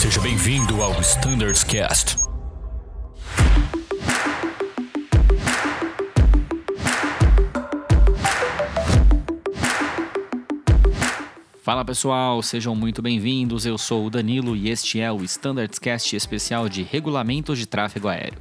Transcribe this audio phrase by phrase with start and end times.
[0.00, 2.16] Seja bem-vindo ao Standards Cast.
[11.62, 13.66] Fala pessoal, sejam muito bem-vindos.
[13.66, 18.08] Eu sou o Danilo e este é o Standards Cast especial de regulamentos de tráfego
[18.08, 18.40] aéreo.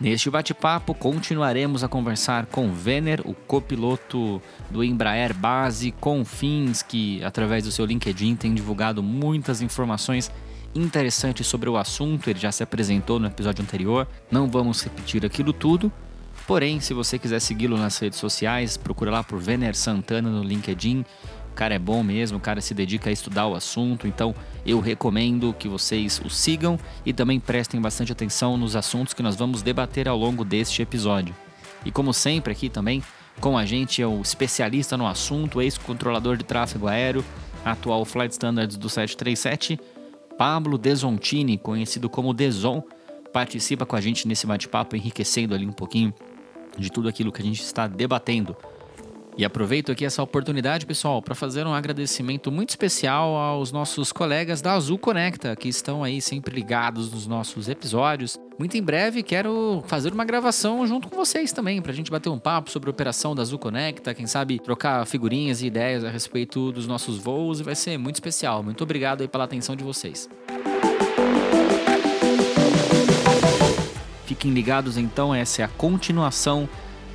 [0.00, 7.64] Neste bate-papo, continuaremos a conversar com Vener, o copiloto do Embraer Base Confins, que através
[7.64, 10.32] do seu LinkedIn tem divulgado muitas informações
[10.74, 12.30] interessantes sobre o assunto.
[12.30, 15.92] Ele já se apresentou no episódio anterior, não vamos repetir aquilo tudo.
[16.46, 21.04] Porém, se você quiser segui-lo nas redes sociais, procura lá por Vener Santana no LinkedIn
[21.60, 25.52] cara é bom mesmo, o cara se dedica a estudar o assunto, então eu recomendo
[25.52, 30.08] que vocês o sigam e também prestem bastante atenção nos assuntos que nós vamos debater
[30.08, 31.34] ao longo deste episódio.
[31.84, 33.02] E como sempre aqui também,
[33.42, 37.22] com a gente é o especialista no assunto, ex-controlador de tráfego aéreo,
[37.62, 39.78] atual Flight Standards do 737,
[40.38, 42.82] Pablo Desontini, conhecido como Deson,
[43.34, 46.14] participa com a gente nesse bate-papo, enriquecendo ali um pouquinho
[46.78, 48.56] de tudo aquilo que a gente está debatendo.
[49.36, 54.60] E aproveito aqui essa oportunidade, pessoal, para fazer um agradecimento muito especial aos nossos colegas
[54.60, 58.38] da Azul Conecta, que estão aí sempre ligados nos nossos episódios.
[58.58, 62.28] Muito em breve quero fazer uma gravação junto com vocês também, para a gente bater
[62.28, 66.10] um papo sobre a operação da Azul Conecta, quem sabe trocar figurinhas e ideias a
[66.10, 68.62] respeito dos nossos voos, e vai ser muito especial.
[68.62, 70.28] Muito obrigado aí pela atenção de vocês.
[74.26, 76.68] Fiquem ligados então, essa é a continuação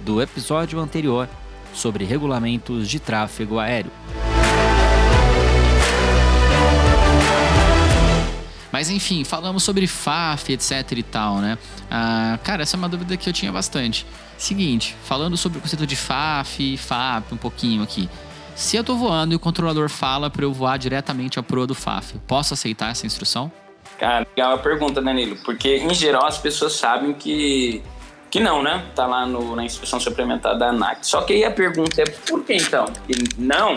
[0.04, 1.30] do episódio anterior
[1.76, 3.92] sobre regulamentos de tráfego aéreo.
[8.72, 11.58] Mas enfim, falamos sobre FAF, etc e tal, né?
[11.90, 14.06] Ah, cara, essa é uma dúvida que eu tinha bastante.
[14.38, 18.10] Seguinte, falando sobre o conceito de FAF, FAP, um pouquinho aqui.
[18.54, 21.74] Se eu tô voando e o controlador fala para eu voar diretamente à proa do
[21.74, 23.50] FAF, posso aceitar essa instrução?
[23.98, 27.82] Cara, legal a pergunta, Danilo, porque em geral as pessoas sabem que
[28.36, 28.84] que não, né?
[28.94, 31.08] Tá lá no, na instrução suplementar da ANAC.
[31.08, 32.84] Só que aí a pergunta é por que então?
[33.08, 33.76] E não,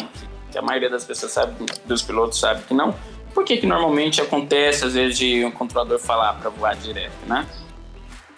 [0.51, 2.93] que a maioria das pessoas sabe, dos pilotos sabe que não.
[3.33, 7.47] Por que que normalmente acontece às vezes de um controlador falar para voar direto, né?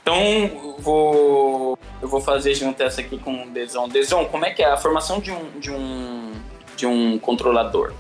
[0.02, 3.88] Então, vou, eu vou fazer junto essa aqui com o Deson.
[3.88, 6.32] Deson, como é que é a formação de um, de um,
[6.76, 7.94] de um controlador?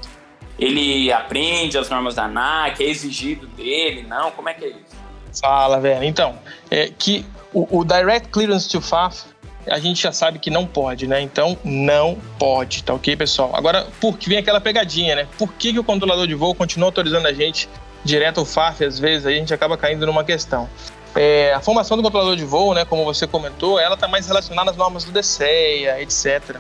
[0.58, 4.02] Ele aprende as normas da ANAC, é exigido dele?
[4.02, 4.30] Não?
[4.32, 5.40] Como é que é isso?
[5.40, 6.04] Fala, velho.
[6.04, 6.38] Então,
[6.70, 9.24] é que o, o, Direct Clearance to FAF,
[9.66, 11.20] a gente já sabe que não pode, né?
[11.20, 13.50] Então, não pode, tá ok, pessoal?
[13.54, 15.28] Agora, por que vem aquela pegadinha, né?
[15.38, 17.68] Por que, que o controlador de voo continua autorizando a gente
[18.04, 18.84] direto ao FAF?
[18.84, 20.68] Às vezes, aí a gente acaba caindo numa questão.
[21.14, 24.70] É, a formação do controlador de voo, né, como você comentou, ela está mais relacionada
[24.70, 26.56] às normas do DCEA, etc.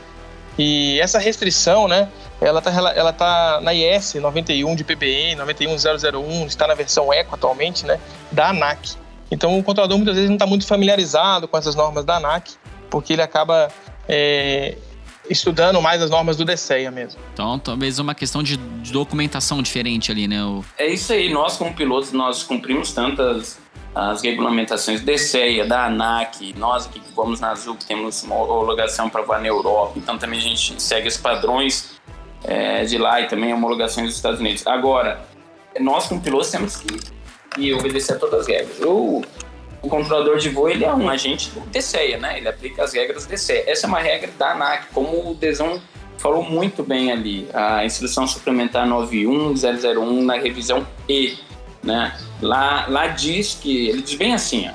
[0.58, 2.08] E essa restrição, né,
[2.40, 7.86] ela está ela tá na IS 91 de PBN, 91001, está na versão ECO atualmente,
[7.86, 7.98] né,
[8.32, 8.96] da ANAC.
[9.30, 12.52] Então o controlador muitas vezes não está muito familiarizado com essas normas da ANAC,
[12.90, 13.68] porque ele acaba
[14.08, 14.76] é,
[15.28, 17.20] estudando mais as normas do DCEA mesmo.
[17.32, 18.58] Então talvez uma questão de,
[18.90, 20.44] documentação diferente ali, né?
[20.44, 20.64] O...
[20.76, 23.58] É isso aí, nós como pilotos, nós cumprimos tantas
[23.94, 29.08] as regulamentações DCEA, da ANAC, nós aqui que vamos na Azul, que temos uma homologação
[29.08, 32.00] para voar na Europa, então também a gente segue os padrões
[32.44, 34.66] é, de lá e também homologações dos Estados Unidos.
[34.66, 35.20] Agora,
[35.78, 36.86] nós como pilotos temos que
[37.60, 38.80] e obedecer a todas as regras.
[38.80, 39.22] O,
[39.82, 42.38] o controlador de voo ele é um agente do DCEA, né?
[42.38, 43.64] Ele aplica as regras do DCEA.
[43.66, 45.80] Essa é uma regra da ANAC, como o Desão
[46.18, 51.38] falou muito bem ali, a instrução suplementar 91001 na revisão E,
[51.82, 52.18] né?
[52.42, 54.72] Lá, lá diz que, ele diz bem assim, ó,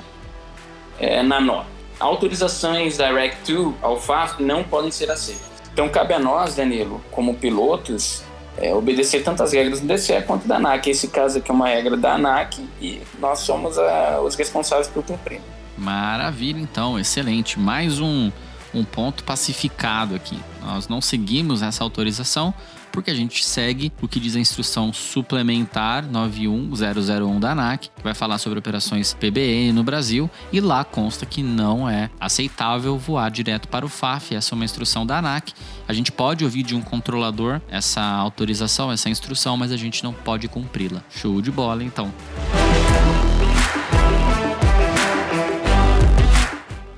[0.98, 1.66] é, na nota,
[2.00, 5.46] autorizações Direct to ao FAF não podem ser aceitas.
[5.72, 8.24] Então cabe a nós, Danilo, como pilotos,
[8.58, 10.88] é, obedecer tanto as regras do DCE quanto da ANAC.
[10.88, 15.02] Esse caso aqui é uma regra da ANAC e nós somos a, os responsáveis por
[15.02, 15.40] cumprir.
[15.76, 17.58] Maravilha, então, excelente.
[17.58, 18.30] Mais um,
[18.72, 20.38] um ponto pacificado aqui.
[20.62, 22.54] Nós não seguimos essa autorização,
[22.96, 28.14] porque a gente segue o que diz a instrução suplementar 91001 da ANAC, que vai
[28.14, 33.68] falar sobre operações PBN no Brasil, e lá consta que não é aceitável voar direto
[33.68, 35.52] para o FAF, essa é uma instrução da ANAC.
[35.86, 40.14] A gente pode ouvir de um controlador essa autorização, essa instrução, mas a gente não
[40.14, 41.02] pode cumpri-la.
[41.10, 42.10] Show de bola, então.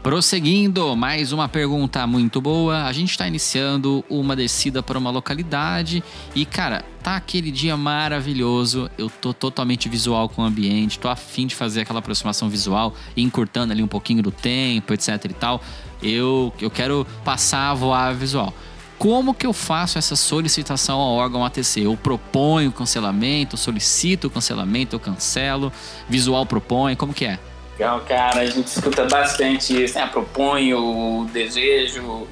[0.08, 2.84] Prosseguindo, mais uma pergunta muito boa.
[2.84, 6.02] A gente está iniciando uma descida para uma localidade
[6.34, 8.90] e, cara, tá aquele dia maravilhoso.
[8.96, 13.70] Eu tô totalmente visual com o ambiente, tô afim de fazer aquela aproximação visual encurtando
[13.74, 15.60] ali um pouquinho do tempo, etc e tal.
[16.02, 18.54] Eu, eu quero passar a voar visual.
[18.96, 21.82] como que eu faço essa solicitação ao órgão ATC?
[21.82, 25.70] Eu proponho cancelamento, solicito cancelamento, eu cancelo,
[26.08, 27.38] visual propõe, como que é?
[27.78, 30.08] Legal, cara, a gente escuta bastante isso, né?
[30.08, 32.26] Propõe o desejo,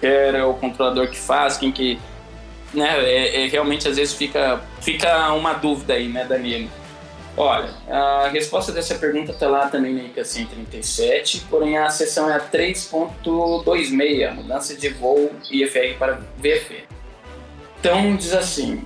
[0.00, 1.98] quer o controlador que faz, quem que.
[2.72, 2.88] Né?
[3.04, 6.70] É, é, realmente às vezes fica, fica uma dúvida aí, né, Danilo?
[7.36, 12.34] Olha, a resposta dessa pergunta está lá também na ICA 137, porém a seção é
[12.34, 16.84] a 3.26, mudança de voo IFR para VFR.
[17.80, 18.84] Então diz assim,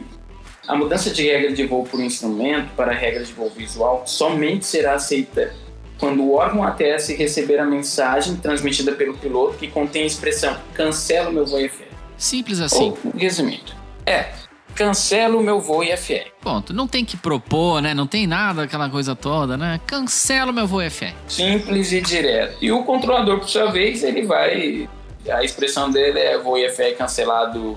[0.67, 4.95] a mudança de regra de voo por instrumento para regra de voo visual somente será
[4.95, 5.53] aceita
[5.99, 11.31] quando o órgão ATS receber a mensagem transmitida pelo piloto que contém a expressão cancela
[11.31, 11.85] o meu voo IFR.
[12.17, 12.95] Simples assim.
[13.05, 13.73] Ou, resumindo,
[14.05, 14.31] é,
[14.75, 16.31] cancela o meu voo IFR.
[16.41, 16.73] Ponto.
[16.73, 17.95] Não tem que propor, né?
[17.95, 19.81] Não tem nada aquela coisa toda, né?
[19.87, 21.15] Cancela o meu voo IFR.
[21.27, 22.59] Simples e direto.
[22.61, 24.89] E o controlador, por sua vez, ele vai.
[25.31, 27.77] A expressão dele é voo IFR cancelado.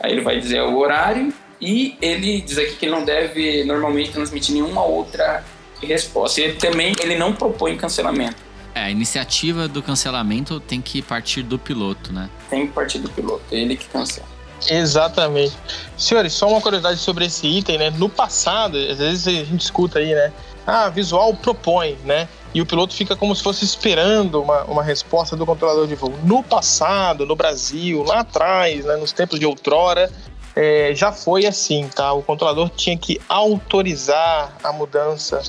[0.00, 1.32] Aí ele vai dizer o horário.
[1.60, 5.42] E ele diz aqui que ele não deve normalmente transmitir nenhuma outra
[5.82, 6.40] resposta.
[6.40, 8.36] E também ele não propõe cancelamento.
[8.74, 12.28] É, a iniciativa do cancelamento tem que partir do piloto, né?
[12.50, 14.28] Tem que partir do piloto, ele que cancela.
[14.68, 15.56] Exatamente.
[15.96, 17.90] Senhores, só uma curiosidade sobre esse item, né?
[17.90, 20.32] No passado, às vezes a gente escuta aí, né?
[20.66, 22.28] Ah, visual propõe, né?
[22.54, 26.14] E o piloto fica como se fosse esperando uma, uma resposta do controlador de voo.
[26.24, 30.10] No passado, no Brasil, lá atrás, né, nos tempos de outrora,
[30.56, 32.14] é, já foi assim, tá?
[32.14, 35.42] O controlador tinha que autorizar a mudança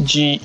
[0.00, 0.38] de,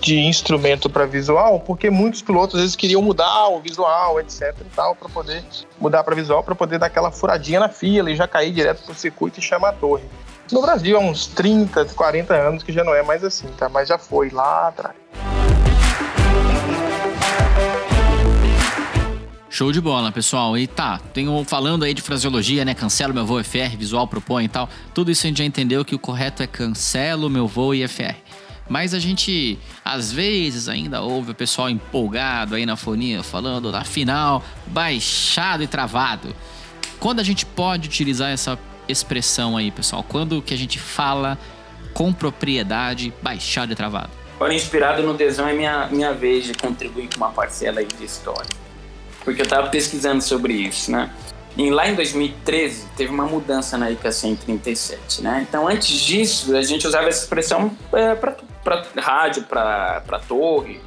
[0.00, 4.74] de instrumento para visual, porque muitos pilotos às vezes queriam mudar o visual, etc e
[4.74, 5.44] tal, para poder
[5.78, 8.94] mudar para visual, para poder dar aquela furadinha na fila e já cair direto pro
[8.94, 10.04] circuito e chamar a torre.
[10.50, 13.68] No Brasil, há uns 30, 40 anos que já não é mais assim, tá?
[13.68, 14.96] Mas já foi lá atrás.
[19.56, 20.58] Show de bola, pessoal.
[20.58, 22.74] E tá, tenho falando aí de fraseologia, né?
[22.74, 24.68] Cancelo meu voo IFR, visual propõe e tal.
[24.92, 28.16] Tudo isso a gente já entendeu que o correto é cancelo meu voo IFR.
[28.68, 33.82] Mas a gente, às vezes, ainda ouve o pessoal empolgado aí na fonia falando da
[33.82, 36.36] final, baixado e travado.
[37.00, 40.02] Quando a gente pode utilizar essa expressão aí, pessoal?
[40.06, 41.38] Quando que a gente fala
[41.94, 44.10] com propriedade, baixado e travado?
[44.38, 48.04] Olha, inspirado no Desão é minha, minha vez de contribuir com uma parcela aí de
[48.04, 48.65] história
[49.26, 51.12] porque eu estava pesquisando sobre isso, né?
[51.56, 55.44] E lá em 2013 teve uma mudança na ICA 137, né?
[55.48, 58.36] Então antes disso a gente usava essa expressão é, para
[58.96, 60.80] rádio, para torre,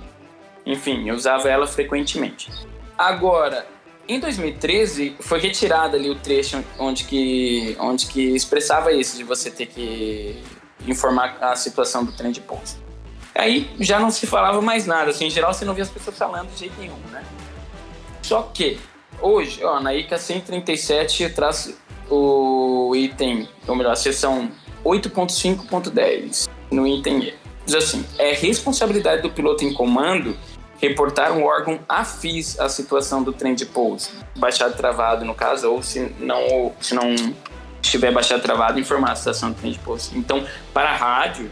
[0.66, 2.50] enfim, eu usava ela frequentemente.
[2.98, 3.68] Agora,
[4.08, 9.52] em 2013 foi retirado ali o trecho onde que, onde que expressava isso de você
[9.52, 10.42] ter que
[10.88, 12.78] informar a situação do trem de pouso.
[13.36, 16.18] Aí já não se falava mais nada, assim, em geral você não via as pessoas
[16.18, 17.22] falando de jeito nenhum, né?
[18.30, 18.78] Só que
[19.20, 21.76] hoje, ó, na ICA 137 traz
[22.12, 24.52] o item, ou melhor, a seção
[24.86, 27.34] 8.5.10 no item E.
[27.66, 30.38] Diz assim: é responsabilidade do piloto em comando
[30.80, 35.82] reportar um órgão afis à situação do trem de pouso, baixado travado no caso, ou
[35.82, 37.16] se não, se não
[37.82, 40.12] estiver baixado travado, informar a situação do trem de pouso.
[40.16, 41.50] Então, para a rádio,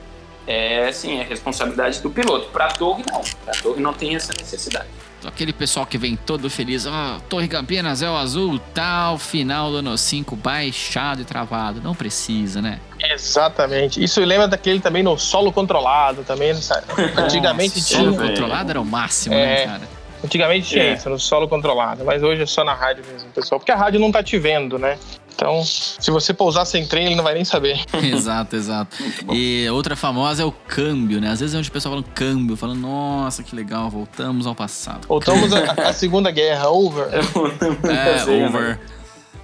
[0.47, 2.47] é sim, é responsabilidade do piloto.
[2.49, 3.21] Para a torre, não.
[3.43, 4.87] Para a torre não tem essa necessidade
[5.25, 9.77] aquele pessoal que vem todo feliz, oh, Torre Campinas é o azul, tal, final do
[9.77, 11.81] ano 5, baixado e travado.
[11.81, 12.79] Não precisa, né?
[12.99, 14.03] Exatamente.
[14.03, 16.87] Isso lembra daquele também no solo controlado também, sabe?
[17.17, 18.03] Antigamente tinha.
[18.03, 19.65] Solo controlado era o máximo, né, é...
[19.65, 19.97] né, cara?
[20.23, 20.93] Antigamente tinha é.
[20.93, 23.59] isso, no solo controlado, mas hoje é só na rádio mesmo, pessoal.
[23.59, 24.97] Porque a rádio não tá te vendo, né?
[25.37, 27.79] Então, se você pousar sem trem, ele não vai nem saber.
[28.11, 28.97] exato, exato.
[29.31, 31.29] E outra famosa é o câmbio, né?
[31.29, 35.07] Às vezes é onde o pessoal fala câmbio, falando, nossa, que legal, voltamos ao passado.
[35.07, 37.07] Voltamos à Segunda Guerra, over.
[37.13, 38.79] é, over.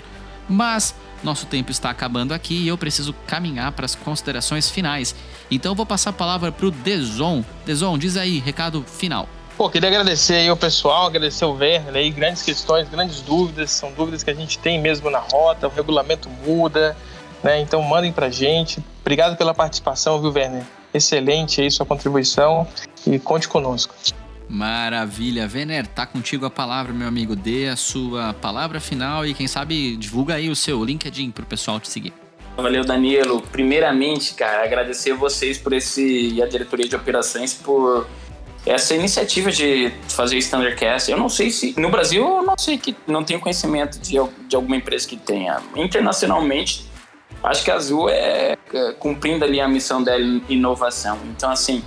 [0.48, 5.16] Mas nosso tempo está acabando aqui e eu preciso caminhar para as considerações finais.
[5.50, 7.44] Então vou passar a palavra para o Deson.
[7.66, 9.28] Deson, diz aí, recado final.
[9.58, 13.90] Pô, queria agradecer aí o pessoal, agradecer o Werner aí, grandes questões, grandes dúvidas, são
[13.94, 16.96] dúvidas que a gente tem mesmo na rota, o regulamento muda,
[17.42, 17.62] né?
[17.62, 18.84] Então mandem pra gente.
[19.00, 20.64] Obrigado pela participação, viu, Werner?
[20.94, 22.68] Excelente aí sua contribuição
[23.08, 23.96] e conte conosco.
[24.50, 25.48] Maravilha.
[25.48, 27.34] Vener, tá contigo a palavra, meu amigo.
[27.34, 31.80] Dê a sua palavra final e quem sabe divulga aí o seu LinkedIn pro pessoal
[31.80, 32.14] te seguir.
[32.58, 33.42] Valeu, Danilo.
[33.42, 38.08] Primeiramente, cara, agradecer vocês por esse e a diretoria de operações por
[38.66, 41.12] essa iniciativa de fazer Standardcast.
[41.12, 44.18] Eu não sei se no Brasil, eu não sei que não tenho conhecimento de,
[44.48, 45.62] de alguma empresa que tenha.
[45.76, 46.90] Internacionalmente,
[47.44, 51.20] acho que a Azul é, é cumprindo ali a missão dela inovação.
[51.26, 51.84] Então, assim,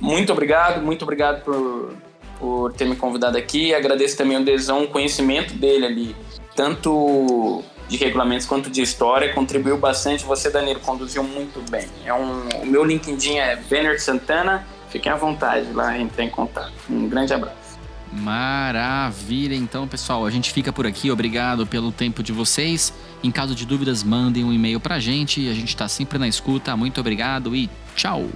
[0.00, 1.94] muito obrigado, muito obrigado por,
[2.38, 3.74] por ter me convidado aqui.
[3.74, 6.16] Agradeço também o Desão, o conhecimento dele ali,
[6.54, 10.24] tanto de regulamentos quanto de história, contribuiu bastante.
[10.24, 11.86] Você, Danilo, conduziu muito bem.
[12.04, 14.66] É um, o meu LinkedIn é Venner Santana.
[14.90, 16.72] Fiquem à vontade lá, entrar em contato.
[16.88, 17.78] Um grande abraço.
[18.12, 21.10] Maravilha, então, pessoal, a gente fica por aqui.
[21.10, 22.92] Obrigado pelo tempo de vocês.
[23.22, 25.48] Em caso de dúvidas, mandem um e-mail pra gente.
[25.48, 26.74] A gente tá sempre na escuta.
[26.76, 28.26] Muito obrigado e tchau.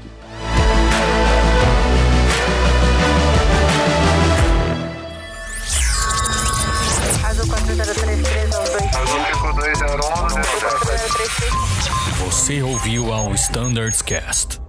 [12.19, 14.61] Você ouviu ao Standards Cast.